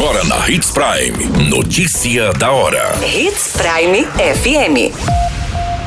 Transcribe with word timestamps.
Agora 0.00 0.24
na 0.24 0.48
Hits 0.48 0.70
Prime. 0.70 1.50
Notícia 1.50 2.32
da 2.32 2.50
hora. 2.50 2.98
Hits 3.04 3.52
Prime 3.52 4.06
FM. 4.06 4.96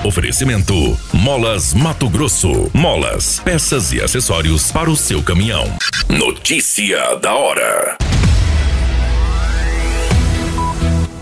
Oferecimento: 0.05 0.95
Molas 1.11 1.73
Mato 1.73 2.07
Grosso. 2.07 2.69
Molas, 2.75 3.41
peças 3.43 3.91
e 3.91 3.99
acessórios 3.99 4.71
para 4.71 4.87
o 4.87 4.95
seu 4.95 5.23
caminhão. 5.23 5.65
Notícia 6.07 7.15
da 7.15 7.33
hora. 7.33 7.97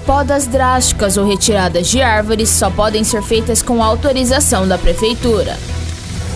Podas 0.05 0.45
drásticas 0.45 1.15
ou 1.15 1.25
retiradas 1.25 1.87
de 1.87 2.01
árvores 2.01 2.49
só 2.49 2.69
podem 2.69 3.05
ser 3.05 3.23
feitas 3.23 3.61
com 3.61 3.81
autorização 3.81 4.67
da 4.67 4.77
Prefeitura. 4.77 5.57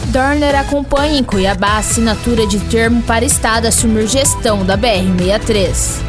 Dorner 0.06 0.58
acompanha 0.58 1.20
em 1.20 1.24
Cuiabá 1.24 1.72
a 1.72 1.78
assinatura 1.80 2.48
de 2.48 2.62
termo 2.62 3.02
para 3.02 3.26
Estado 3.26 3.68
assumir 3.68 4.08
gestão 4.08 4.66
da 4.66 4.78
BR-63. 4.78 6.05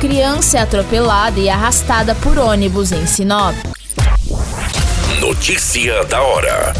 Criança 0.00 0.56
é 0.56 0.62
atropelada 0.62 1.38
e 1.38 1.50
arrastada 1.50 2.14
por 2.14 2.38
ônibus 2.38 2.90
em 2.90 3.04
Sinop. 3.04 3.54
Notícia 5.20 6.02
da 6.06 6.22
hora. 6.22 6.72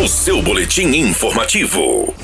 O 0.00 0.06
seu 0.06 0.40
boletim 0.40 0.86
informativo. 0.94 2.14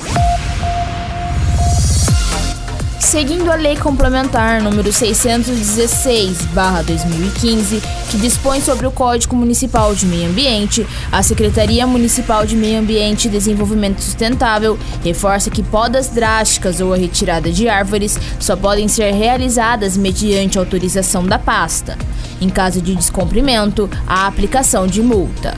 Seguindo 3.17 3.49
a 3.51 3.55
Lei 3.55 3.75
Complementar 3.75 4.61
número 4.61 4.93
616/2015, 4.93 7.81
que 8.11 8.17
dispõe 8.17 8.61
sobre 8.61 8.85
o 8.85 8.91
Código 8.91 9.35
Municipal 9.35 9.95
de 9.95 10.05
Meio 10.05 10.29
Ambiente, 10.29 10.85
a 11.11 11.23
Secretaria 11.23 11.87
Municipal 11.87 12.45
de 12.45 12.55
Meio 12.55 12.79
Ambiente 12.79 13.27
e 13.27 13.31
Desenvolvimento 13.31 14.03
Sustentável 14.03 14.77
reforça 15.03 15.49
que 15.49 15.63
podas 15.63 16.09
drásticas 16.09 16.79
ou 16.79 16.93
a 16.93 16.97
retirada 16.97 17.51
de 17.51 17.67
árvores 17.67 18.19
só 18.39 18.55
podem 18.55 18.87
ser 18.87 19.11
realizadas 19.15 19.97
mediante 19.97 20.59
autorização 20.59 21.25
da 21.25 21.39
pasta. 21.39 21.97
Em 22.39 22.49
caso 22.49 22.83
de 22.83 22.93
descumprimento, 22.93 23.89
a 24.05 24.27
aplicação 24.27 24.85
de 24.85 25.01
multa. 25.01 25.57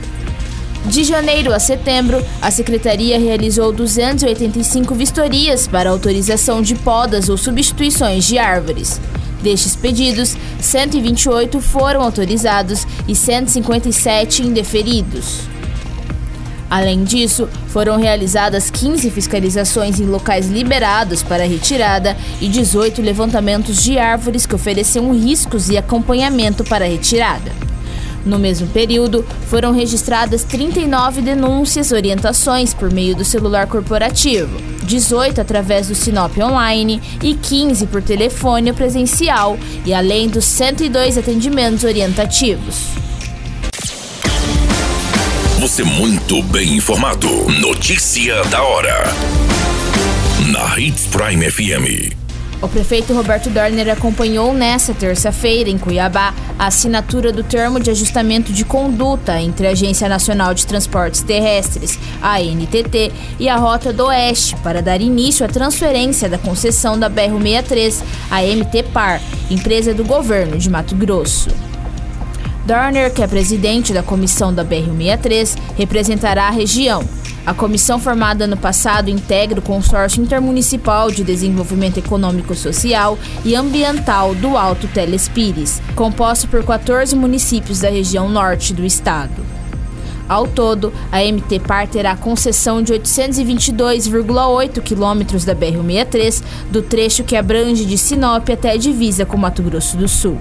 De 0.86 1.04
janeiro 1.04 1.52
a 1.52 1.58
setembro, 1.58 2.24
a 2.40 2.50
Secretaria 2.50 3.18
realizou 3.18 3.70
285 3.70 4.94
vistorias 4.94 5.66
para 5.66 5.90
autorização 5.90 6.62
de 6.62 6.74
podas 6.74 7.28
ou 7.28 7.36
substituições 7.36 8.24
de 8.24 8.38
árvores. 8.38 9.00
Destes 9.42 9.76
pedidos, 9.76 10.36
128 10.58 11.60
foram 11.60 12.02
autorizados 12.02 12.86
e 13.06 13.14
157 13.14 14.42
indeferidos. 14.42 15.40
Além 16.68 17.04
disso, 17.04 17.48
foram 17.68 17.98
realizadas 17.98 18.70
15 18.70 19.10
fiscalizações 19.10 19.98
em 19.98 20.06
locais 20.06 20.48
liberados 20.48 21.22
para 21.22 21.46
retirada 21.46 22.16
e 22.40 22.48
18 22.48 23.02
levantamentos 23.02 23.82
de 23.82 23.98
árvores 23.98 24.46
que 24.46 24.54
ofereciam 24.54 25.12
riscos 25.12 25.68
e 25.68 25.76
acompanhamento 25.76 26.62
para 26.64 26.86
retirada. 26.86 27.69
No 28.24 28.38
mesmo 28.38 28.66
período, 28.68 29.24
foram 29.48 29.72
registradas 29.72 30.44
39 30.44 31.22
denúncias 31.22 31.90
orientações 31.90 32.74
por 32.74 32.92
meio 32.92 33.16
do 33.16 33.24
celular 33.24 33.66
corporativo, 33.66 34.56
18 34.84 35.40
através 35.40 35.88
do 35.88 35.94
Sinop 35.94 36.36
Online 36.38 37.00
e 37.22 37.34
15 37.34 37.86
por 37.86 38.02
telefone 38.02 38.72
presencial, 38.72 39.58
e 39.86 39.94
além 39.94 40.28
dos 40.28 40.44
102 40.44 41.16
atendimentos 41.16 41.84
orientativos. 41.84 42.76
Você 45.60 45.82
muito 45.84 46.42
bem 46.44 46.76
informado. 46.76 47.28
Notícia 47.60 48.42
da 48.44 48.62
hora. 48.62 49.04
Na 50.50 50.78
Hits 50.78 51.06
Prime 51.06 51.50
FM. 51.50 52.19
O 52.62 52.68
prefeito 52.68 53.14
Roberto 53.14 53.48
Dorner 53.48 53.90
acompanhou 53.90 54.52
nesta 54.52 54.92
terça-feira, 54.92 55.70
em 55.70 55.78
Cuiabá, 55.78 56.34
a 56.58 56.66
assinatura 56.66 57.32
do 57.32 57.42
termo 57.42 57.80
de 57.80 57.90
ajustamento 57.90 58.52
de 58.52 58.66
conduta 58.66 59.40
entre 59.40 59.66
a 59.66 59.70
Agência 59.70 60.06
Nacional 60.10 60.52
de 60.52 60.66
Transportes 60.66 61.22
Terrestres, 61.22 61.98
ANTT, 62.22 63.12
e 63.38 63.48
a 63.48 63.56
Rota 63.56 63.94
do 63.94 64.04
Oeste 64.04 64.56
para 64.56 64.82
dar 64.82 65.00
início 65.00 65.44
à 65.44 65.48
transferência 65.48 66.28
da 66.28 66.36
concessão 66.36 66.98
da 66.98 67.08
BR-63 67.08 68.02
à 68.30 68.42
MT 68.42 68.82
Par, 68.92 69.22
empresa 69.50 69.94
do 69.94 70.04
governo 70.04 70.58
de 70.58 70.68
Mato 70.68 70.94
Grosso. 70.94 71.48
Dorner, 72.66 73.10
que 73.10 73.22
é 73.22 73.26
presidente 73.26 73.94
da 73.94 74.02
comissão 74.02 74.52
da 74.52 74.62
BR-63, 74.62 75.56
representará 75.78 76.48
a 76.48 76.50
região. 76.50 77.19
A 77.46 77.54
comissão 77.54 77.98
formada 77.98 78.44
ano 78.44 78.56
passado 78.56 79.08
integra 79.08 79.58
o 79.58 79.62
Consórcio 79.62 80.22
Intermunicipal 80.22 81.10
de 81.10 81.24
Desenvolvimento 81.24 81.98
Econômico 81.98 82.54
Social 82.54 83.18
e 83.44 83.54
Ambiental 83.54 84.34
do 84.34 84.58
Alto 84.58 84.86
Telespires, 84.88 85.80
composto 85.94 86.46
por 86.48 86.62
14 86.62 87.16
municípios 87.16 87.80
da 87.80 87.88
região 87.88 88.28
norte 88.28 88.74
do 88.74 88.84
estado. 88.84 89.42
Ao 90.28 90.46
todo, 90.46 90.92
a 91.10 91.18
MT 91.20 91.60
Par 91.60 91.88
terá 91.88 92.14
concessão 92.14 92.82
de 92.82 92.92
822,8 92.92 94.80
quilômetros 94.80 95.44
da 95.44 95.56
BR-63, 95.56 96.42
do 96.70 96.82
trecho 96.82 97.24
que 97.24 97.34
abrange 97.34 97.84
de 97.84 97.98
Sinop 97.98 98.48
até 98.50 98.72
a 98.72 98.76
divisa 98.76 99.24
com 99.26 99.36
Mato 99.36 99.62
Grosso 99.62 99.96
do 99.96 100.06
Sul. 100.06 100.38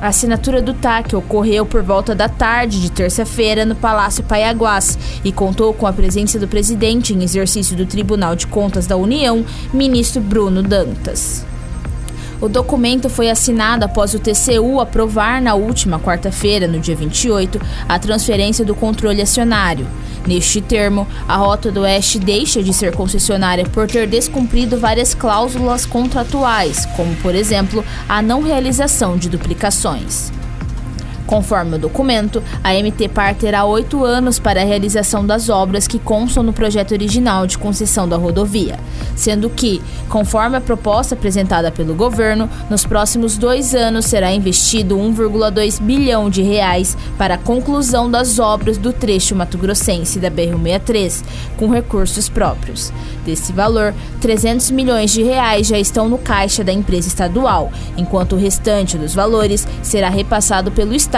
A 0.00 0.08
assinatura 0.08 0.62
do 0.62 0.74
TAC 0.74 1.16
ocorreu 1.16 1.66
por 1.66 1.82
volta 1.82 2.14
da 2.14 2.28
tarde 2.28 2.80
de 2.80 2.88
terça-feira 2.88 3.64
no 3.64 3.74
Palácio 3.74 4.22
Paiaguás 4.22 4.96
e 5.24 5.32
contou 5.32 5.74
com 5.74 5.88
a 5.88 5.92
presença 5.92 6.38
do 6.38 6.46
presidente 6.46 7.12
em 7.12 7.24
exercício 7.24 7.76
do 7.76 7.84
Tribunal 7.84 8.36
de 8.36 8.46
Contas 8.46 8.86
da 8.86 8.96
União, 8.96 9.44
ministro 9.72 10.20
Bruno 10.20 10.62
Dantas. 10.62 11.44
O 12.40 12.48
documento 12.48 13.08
foi 13.08 13.28
assinado 13.28 13.84
após 13.84 14.14
o 14.14 14.18
TCU 14.20 14.80
aprovar 14.80 15.42
na 15.42 15.54
última 15.54 15.98
quarta-feira, 15.98 16.68
no 16.68 16.78
dia 16.78 16.94
28, 16.94 17.60
a 17.88 17.98
transferência 17.98 18.64
do 18.64 18.76
controle 18.76 19.20
acionário. 19.20 19.84
Neste 20.24 20.60
termo, 20.60 21.04
a 21.26 21.36
Rota 21.36 21.72
do 21.72 21.80
Oeste 21.80 22.20
deixa 22.20 22.62
de 22.62 22.72
ser 22.72 22.94
concessionária 22.94 23.64
por 23.64 23.88
ter 23.88 24.06
descumprido 24.06 24.78
várias 24.78 25.14
cláusulas 25.14 25.84
contratuais, 25.84 26.86
como, 26.94 27.12
por 27.16 27.34
exemplo, 27.34 27.84
a 28.08 28.22
não 28.22 28.40
realização 28.40 29.16
de 29.16 29.28
duplicações. 29.28 30.30
Conforme 31.28 31.76
o 31.76 31.78
documento, 31.78 32.42
a 32.64 32.72
MT 32.72 33.10
Par 33.10 33.34
terá 33.34 33.62
oito 33.66 34.02
anos 34.02 34.38
para 34.38 34.62
a 34.62 34.64
realização 34.64 35.26
das 35.26 35.50
obras 35.50 35.86
que 35.86 35.98
constam 35.98 36.42
no 36.42 36.54
projeto 36.54 36.92
original 36.92 37.46
de 37.46 37.58
concessão 37.58 38.08
da 38.08 38.16
rodovia, 38.16 38.80
sendo 39.14 39.50
que, 39.50 39.82
conforme 40.08 40.56
a 40.56 40.60
proposta 40.60 41.14
apresentada 41.14 41.70
pelo 41.70 41.94
governo, 41.94 42.48
nos 42.70 42.86
próximos 42.86 43.36
dois 43.36 43.74
anos 43.74 44.06
será 44.06 44.32
investido 44.32 44.96
1,2 44.96 45.82
bilhão 45.82 46.30
de 46.30 46.40
reais 46.40 46.96
para 47.18 47.34
a 47.34 47.38
conclusão 47.38 48.10
das 48.10 48.38
obras 48.38 48.78
do 48.78 48.90
trecho 48.90 49.36
mato-grossense 49.36 50.18
da 50.18 50.30
BR-63, 50.30 51.22
com 51.58 51.68
recursos 51.68 52.30
próprios. 52.30 52.90
Desse 53.26 53.52
valor, 53.52 53.94
300 54.22 54.70
milhões 54.70 55.10
de 55.10 55.22
reais 55.22 55.66
já 55.66 55.78
estão 55.78 56.08
no 56.08 56.16
caixa 56.16 56.64
da 56.64 56.72
empresa 56.72 57.06
estadual, 57.06 57.70
enquanto 57.98 58.32
o 58.32 58.38
restante 58.38 58.96
dos 58.96 59.14
valores 59.14 59.68
será 59.82 60.08
repassado 60.08 60.72
pelo 60.72 60.94
Estado 60.94 61.17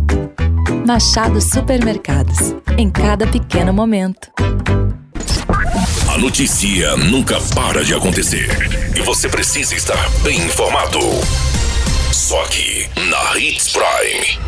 Machado 0.71 1.39
Supermercados. 1.41 2.55
Em 2.77 2.89
cada 2.89 3.27
pequeno 3.27 3.73
momento. 3.73 4.29
A 6.09 6.17
notícia 6.17 6.95
nunca 6.97 7.39
para 7.53 7.83
de 7.83 7.93
acontecer. 7.93 8.47
E 8.95 9.01
você 9.01 9.27
precisa 9.29 9.75
estar 9.75 10.09
bem 10.23 10.37
informado. 10.37 10.99
Só 12.11 12.41
aqui, 12.43 12.89
na 13.09 13.37
Hits 13.37 13.73
Prime. 13.73 14.39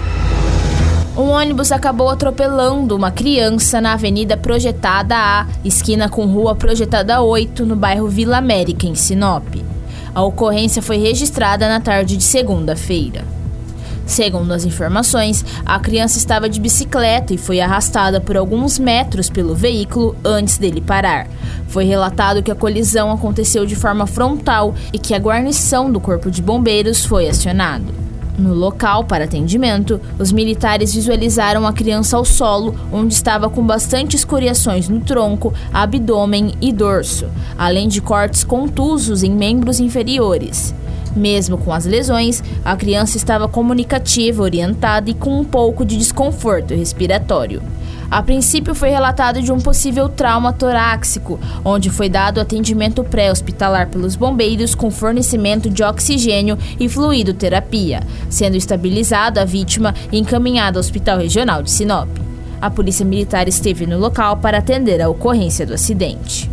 Um 1.16 1.30
ônibus 1.30 1.72
acabou 1.72 2.10
atropelando 2.10 2.96
uma 2.96 3.12
criança 3.12 3.80
na 3.80 3.94
Avenida 3.94 4.36
Projetada 4.36 5.16
A, 5.16 5.48
esquina 5.64 6.10
com 6.10 6.26
Rua 6.26 6.56
Projetada 6.56 7.22
8, 7.22 7.66
no 7.66 7.76
bairro 7.76 8.08
Vila 8.08 8.38
América, 8.38 8.88
em 8.88 8.96
Sinop. 8.96 9.46
A 10.16 10.24
ocorrência 10.24 10.82
foi 10.82 10.98
registrada 10.98 11.68
na 11.68 11.80
tarde 11.80 12.18
de 12.18 12.24
segunda-feira. 12.24 13.33
Segundo 14.14 14.52
as 14.52 14.64
informações, 14.64 15.44
a 15.66 15.80
criança 15.80 16.20
estava 16.20 16.48
de 16.48 16.62
bicicleta 16.62 17.34
e 17.34 17.38
foi 17.38 17.60
arrastada 17.60 18.22
por 18.22 18.38
alguns 18.38 18.78
metros 18.78 19.28
pelo 19.28 19.56
veículo 19.56 20.16
antes 20.24 20.60
dele 20.60 20.82
parar. 20.82 21.28
Foi 21.68 21.84
relatado 21.84 22.44
que 22.44 22.52
a 22.52 22.56
colisão 22.56 23.12
aconteceu 23.12 23.66
de 23.66 23.76
forma 23.76 24.06
frontal 24.06 24.76
e 24.94 25.00
que 25.00 25.16
a 25.16 25.18
guarnição 25.18 25.92
do 25.92 26.00
Corpo 26.00 26.30
de 26.30 26.44
Bombeiros 26.44 27.04
foi 27.04 27.28
acionado. 27.28 27.86
No 28.38 28.54
local 28.54 29.04
para 29.04 29.24
atendimento, 29.24 30.00
os 30.20 30.32
militares 30.32 30.94
visualizaram 30.94 31.66
a 31.66 31.74
criança 31.74 32.16
ao 32.16 32.24
solo, 32.24 32.76
onde 32.92 33.16
estava 33.16 33.50
com 33.50 33.66
bastante 33.66 34.16
escoriações 34.16 34.88
no 34.88 35.00
tronco, 35.00 35.52
abdômen 35.74 36.54
e 36.62 36.72
dorso, 36.72 37.26
além 37.58 37.88
de 37.88 38.00
cortes 38.00 38.44
contusos 38.44 39.24
em 39.24 39.32
membros 39.32 39.80
inferiores. 39.80 40.72
Mesmo 41.16 41.58
com 41.58 41.72
as 41.72 41.86
lesões, 41.86 42.44
a 42.66 42.76
criança 42.76 43.18
estava 43.18 43.48
comunicativa, 43.48 44.42
orientada 44.42 45.10
e 45.10 45.14
com 45.14 45.40
um 45.40 45.44
pouco 45.44 45.86
de 45.86 45.98
desconforto 45.98 46.74
respiratório. 46.74 47.62
A 48.10 48.22
princípio 48.22 48.76
foi 48.76 48.90
relatado 48.90 49.42
de 49.42 49.52
um 49.52 49.60
possível 49.60 50.08
trauma 50.08 50.54
torácico, 50.54 51.40
onde 51.66 51.90
foi 51.90 52.10
dado 52.10 52.40
atendimento 52.40 53.04
pré-hospitalar 53.04 53.88
pelos 53.90 54.16
bombeiros 54.16 54.76
com 54.76 54.92
fornecimento 54.92 55.68
de 55.68 55.84
oxigênio 55.84 56.58
e 56.80 56.88
fluido 56.88 57.34
terapia, 57.34 58.02
sendo 58.30 58.56
estabilizada 58.56 59.42
a 59.42 59.46
vítima 59.46 59.96
e 60.12 60.20
encaminhada 60.20 60.78
ao 60.78 60.82
Hospital 60.82 61.18
Regional 61.18 61.64
de 61.64 61.72
Sinop. 61.72 62.10
A 62.62 62.70
Polícia 62.70 63.06
Militar 63.06 63.48
esteve 63.48 63.88
no 63.88 63.98
local 63.98 64.38
para 64.38 64.60
atender 64.60 65.02
a 65.02 65.10
ocorrência 65.10 65.66
do 65.66 65.74
acidente. 65.74 66.53